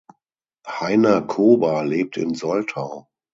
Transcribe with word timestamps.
Hainer 0.67 1.21
Kober 1.21 1.85
lebt 1.85 2.17
in 2.17 2.33
Soltau. 2.33 3.07